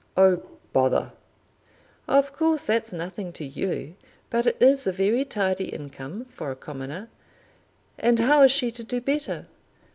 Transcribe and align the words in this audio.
"Oh, 0.17 0.41
bother!" 0.73 1.13
"Of 2.07 2.33
course 2.33 2.65
that's 2.65 2.91
nothing 2.91 3.31
to 3.33 3.45
you, 3.45 3.93
but 4.31 4.47
it 4.47 4.57
is 4.59 4.87
a 4.87 4.91
very 4.91 5.23
tidy 5.25 5.65
income 5.65 6.25
for 6.25 6.49
a 6.49 6.55
commoner. 6.55 7.07
And 7.99 8.17
how 8.17 8.41
is 8.41 8.51
she 8.51 8.71
to 8.71 8.83
do 8.83 8.99
better?" 8.99 9.45